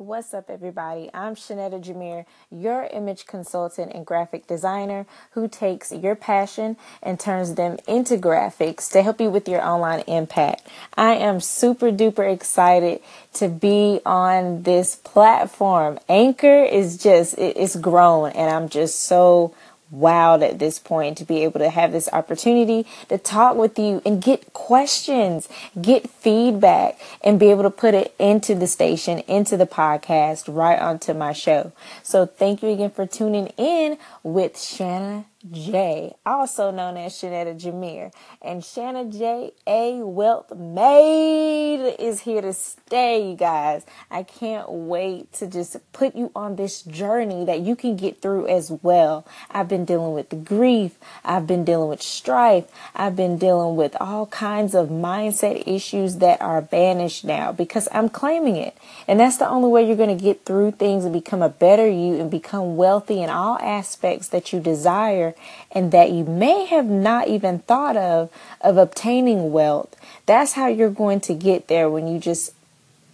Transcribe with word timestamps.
What's 0.00 0.32
up, 0.32 0.48
everybody? 0.48 1.10
I'm 1.12 1.34
Shanetta 1.34 1.78
Jameer, 1.84 2.24
your 2.50 2.84
image 2.84 3.26
consultant 3.26 3.92
and 3.94 4.06
graphic 4.06 4.46
designer 4.46 5.04
who 5.32 5.46
takes 5.46 5.92
your 5.92 6.14
passion 6.14 6.78
and 7.02 7.20
turns 7.20 7.56
them 7.56 7.76
into 7.86 8.16
graphics 8.16 8.90
to 8.92 9.02
help 9.02 9.20
you 9.20 9.28
with 9.28 9.46
your 9.46 9.62
online 9.62 10.00
impact. 10.06 10.66
I 10.96 11.16
am 11.16 11.38
super 11.38 11.92
duper 11.92 12.32
excited 12.32 13.02
to 13.34 13.48
be 13.48 14.00
on 14.06 14.62
this 14.62 14.96
platform. 14.96 15.98
Anchor 16.08 16.64
is 16.64 16.96
just, 16.96 17.34
it's 17.36 17.76
grown, 17.76 18.30
and 18.30 18.48
I'm 18.48 18.70
just 18.70 19.00
so 19.00 19.54
wowed 19.92 20.42
at 20.42 20.58
this 20.58 20.78
point 20.78 21.18
to 21.18 21.24
be 21.24 21.42
able 21.42 21.60
to 21.60 21.70
have 21.70 21.92
this 21.92 22.08
opportunity 22.12 22.86
to 23.08 23.18
talk 23.18 23.56
with 23.56 23.78
you 23.78 24.00
and 24.04 24.22
get 24.22 24.52
questions, 24.52 25.48
get 25.80 26.08
feedback, 26.08 26.98
and 27.22 27.40
be 27.40 27.50
able 27.50 27.62
to 27.62 27.70
put 27.70 27.94
it 27.94 28.14
into 28.18 28.54
the 28.54 28.66
station, 28.66 29.18
into 29.20 29.56
the 29.56 29.66
podcast, 29.66 30.44
right 30.54 30.78
onto 30.78 31.12
my 31.14 31.32
show. 31.32 31.72
So 32.02 32.26
thank 32.26 32.62
you 32.62 32.70
again 32.70 32.90
for 32.90 33.06
tuning 33.06 33.48
in 33.56 33.98
with 34.22 34.58
Shanna 34.58 35.24
J, 35.48 36.14
also 36.26 36.70
known 36.70 36.98
as 36.98 37.14
Shanetta 37.14 37.58
Jameer. 37.58 38.12
And 38.42 38.62
Shanna 38.62 39.06
J. 39.06 39.52
A. 39.66 40.02
Wealth 40.02 40.54
Made 40.54 41.96
is 41.98 42.20
here 42.20 42.42
to 42.42 42.52
stay, 42.52 43.30
you 43.30 43.36
guys. 43.36 43.86
I 44.10 44.22
can't 44.22 44.70
wait 44.70 45.32
to 45.34 45.46
just 45.46 45.78
put 45.92 46.14
you 46.14 46.30
on 46.36 46.56
this 46.56 46.82
journey 46.82 47.46
that 47.46 47.60
you 47.60 47.74
can 47.74 47.96
get 47.96 48.20
through 48.20 48.48
as 48.48 48.70
well. 48.82 49.26
I've 49.50 49.66
been 49.66 49.86
dealing 49.86 50.12
with 50.12 50.28
the 50.28 50.36
grief, 50.36 50.98
I've 51.24 51.46
been 51.46 51.64
dealing 51.64 51.88
with 51.88 52.02
strife, 52.02 52.66
I've 52.94 53.16
been 53.16 53.38
dealing 53.38 53.76
with 53.76 53.96
all 53.98 54.26
kinds 54.26 54.74
of 54.74 54.88
mindset 54.88 55.66
issues 55.66 56.16
that 56.16 56.42
are 56.42 56.60
banished 56.60 57.24
now 57.24 57.50
because 57.50 57.88
I'm 57.92 58.10
claiming 58.10 58.56
it. 58.56 58.76
And 59.08 59.18
that's 59.18 59.38
the 59.38 59.48
only 59.48 59.70
way 59.70 59.86
you're 59.86 59.96
going 59.96 60.16
to 60.16 60.22
get 60.22 60.44
through 60.44 60.72
things 60.72 61.04
and 61.04 61.14
become 61.14 61.40
a 61.40 61.48
better 61.48 61.88
you 61.88 62.20
and 62.20 62.30
become 62.30 62.76
wealthy 62.76 63.22
in 63.22 63.30
all 63.30 63.58
aspects 63.60 64.28
that 64.28 64.52
you 64.52 64.60
desire 64.60 65.29
and 65.72 65.92
that 65.92 66.10
you 66.10 66.24
may 66.24 66.66
have 66.66 66.86
not 66.86 67.28
even 67.28 67.60
thought 67.60 67.96
of 67.96 68.30
of 68.60 68.76
obtaining 68.76 69.52
wealth. 69.52 69.94
That's 70.26 70.52
how 70.52 70.68
you're 70.68 70.90
going 70.90 71.20
to 71.22 71.34
get 71.34 71.68
there 71.68 71.88
when 71.88 72.06
you 72.06 72.18
just 72.18 72.52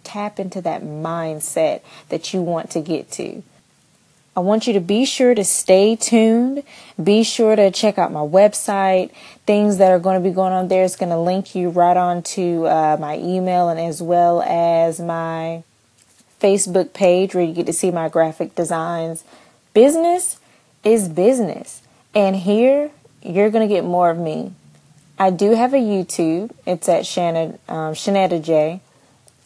tap 0.03 0.39
into 0.39 0.61
that 0.61 0.81
mindset 0.81 1.81
that 2.09 2.33
you 2.33 2.41
want 2.41 2.71
to 2.71 2.81
get 2.81 3.11
to. 3.11 3.43
I 4.37 4.39
want 4.39 4.67
you 4.67 4.73
to 4.73 4.79
be 4.79 5.03
sure 5.03 5.33
to 5.33 5.43
stay 5.43 5.95
tuned. 5.95 6.61
Be 7.03 7.23
sure 7.23 7.55
to 7.55 7.71
check 7.71 7.97
out 7.97 8.11
my 8.11 8.19
website. 8.19 9.09
Things 9.47 9.77
that 9.77 9.91
are 9.91 9.97
going 9.97 10.21
to 10.21 10.29
be 10.29 10.33
going 10.33 10.53
on 10.53 10.67
there 10.67 10.83
is 10.83 10.95
going 10.95 11.09
to 11.09 11.17
link 11.17 11.55
you 11.55 11.69
right 11.69 11.97
on 11.97 12.21
to 12.23 12.67
uh, 12.67 12.97
my 12.99 13.17
email 13.17 13.67
and 13.67 13.79
as 13.79 13.99
well 13.99 14.43
as 14.43 14.99
my 14.99 15.63
Facebook 16.39 16.93
page 16.93 17.33
where 17.33 17.43
you 17.43 17.51
get 17.51 17.65
to 17.65 17.73
see 17.73 17.89
my 17.89 18.09
graphic 18.09 18.53
designs. 18.53 19.23
Business 19.73 20.39
is 20.83 21.09
business. 21.09 21.81
And 22.17 22.35
here, 22.35 22.89
you're 23.21 23.51
going 23.51 23.69
to 23.69 23.71
get 23.71 23.83
more 23.83 24.09
of 24.09 24.17
me. 24.17 24.51
I 25.19 25.29
do 25.29 25.51
have 25.51 25.75
a 25.75 25.77
YouTube. 25.77 26.49
It's 26.65 26.89
at 26.89 27.05
Shanna, 27.05 27.59
um, 27.69 27.93
Shanetta 27.93 28.43
J. 28.43 28.81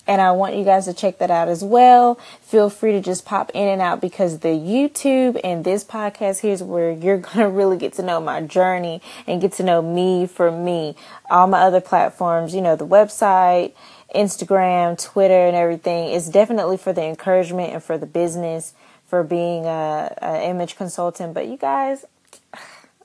And 0.08 0.22
I 0.22 0.32
want 0.32 0.56
you 0.56 0.64
guys 0.64 0.86
to 0.86 0.94
check 0.94 1.18
that 1.18 1.30
out 1.30 1.50
as 1.50 1.66
well. 1.66 2.16
Feel 2.42 2.70
free 2.70 2.94
to 2.94 3.02
just 3.02 3.26
pop 3.26 3.52
in 3.54 3.68
and 3.68 3.82
out 3.82 4.00
because 4.00 4.40
the 4.40 4.58
YouTube 4.58 5.38
and 5.44 5.66
this 5.66 5.84
podcast 5.84 6.40
here 6.40 6.54
is 6.54 6.64
where 6.64 6.92
you're 6.92 7.18
going 7.18 7.40
to 7.40 7.50
really 7.50 7.76
get 7.76 7.92
to 7.96 8.04
know 8.04 8.22
my 8.22 8.40
journey 8.40 9.02
and 9.28 9.42
get 9.42 9.52
to 9.54 9.64
know 9.64 9.82
me 9.82 10.26
for 10.26 10.50
me. 10.50 10.96
All 11.30 11.48
my 11.48 11.60
other 11.64 11.82
platforms, 11.82 12.56
you 12.56 12.62
know, 12.62 12.78
the 12.78 12.88
website, 12.88 13.74
Instagram, 14.16 14.98
Twitter, 14.98 15.46
and 15.46 15.58
everything 15.58 16.08
is 16.08 16.30
definitely 16.30 16.78
for 16.78 16.94
the 16.94 17.04
encouragement 17.04 17.74
and 17.74 17.84
for 17.84 17.98
the 17.98 18.06
business, 18.06 18.74
for 19.08 19.24
being 19.24 19.66
a, 19.66 20.16
a 20.22 20.48
image 20.48 20.78
consultant. 20.78 21.34
But 21.34 21.50
you 21.50 21.58
guys, 21.58 22.06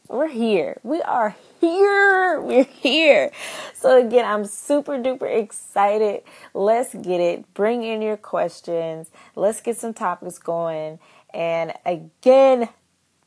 we're 0.09 0.29
here. 0.29 0.79
We 0.83 1.03
are 1.03 1.31
here. 1.61 2.41
We're 2.41 2.65
here. 2.65 3.31
So 3.75 4.05
again, 4.05 4.25
I'm 4.25 4.44
super 4.44 4.99
duper 4.99 5.43
excited. 5.43 6.22
Let's 6.55 6.94
get 6.94 7.21
it. 7.21 7.53
Bring 7.55 7.83
in 7.83 8.03
your 8.03 8.16
questions. 8.16 9.11
Let's 9.34 9.61
get 9.61 9.78
some 9.78 9.95
topics 9.95 10.39
going. 10.39 10.99
And 11.33 11.72
again, 11.84 12.69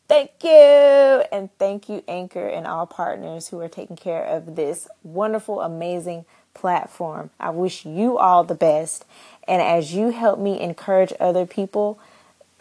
thank 0.07 0.31
you. 0.43 0.49
And 0.49 1.49
thank 1.57 1.89
you, 1.89 2.03
Anchor, 2.07 2.47
and 2.47 2.65
all 2.67 2.85
partners 2.85 3.49
who 3.49 3.59
are 3.59 3.67
taking 3.67 3.95
care 3.95 4.23
of 4.23 4.55
this 4.55 4.87
wonderful, 5.03 5.61
amazing 5.61 6.25
platform. 6.53 7.31
I 7.39 7.49
wish 7.49 7.85
you 7.85 8.17
all 8.17 8.43
the 8.43 8.55
best. 8.55 9.05
And 9.47 9.61
as 9.61 9.93
you 9.93 10.11
help 10.11 10.39
me 10.39 10.59
encourage 10.59 11.13
other 11.19 11.45
people, 11.45 11.99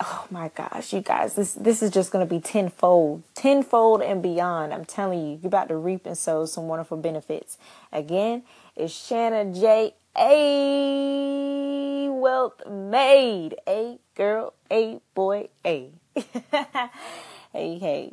oh 0.00 0.26
my 0.30 0.50
gosh, 0.54 0.92
you 0.92 1.00
guys, 1.00 1.34
this 1.34 1.54
this 1.54 1.82
is 1.82 1.90
just 1.90 2.10
going 2.10 2.26
to 2.26 2.32
be 2.34 2.40
tenfold, 2.40 3.22
tenfold 3.34 4.02
and 4.02 4.22
beyond. 4.22 4.72
I'm 4.72 4.84
telling 4.84 5.20
you, 5.20 5.38
you're 5.42 5.48
about 5.48 5.68
to 5.68 5.76
reap 5.76 6.06
and 6.06 6.16
sow 6.16 6.46
some 6.46 6.68
wonderful 6.68 6.96
benefits. 6.96 7.58
Again, 7.92 8.42
it's 8.76 8.94
Shanna 8.94 9.52
J. 9.52 9.94
A. 10.16 12.08
Wealth 12.10 12.66
Made. 12.68 13.56
A 13.68 13.98
girl, 14.14 14.54
a 14.70 15.00
boy, 15.14 15.48
a. 15.64 15.90
hey, 17.52 17.78
hey. 17.78 18.12